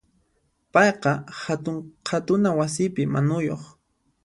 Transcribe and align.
Payqa 0.75 1.11
hatun 1.41 1.77
qhatuna 2.07 2.49
wasipi 2.59 3.03
manuyuq. 3.13 3.63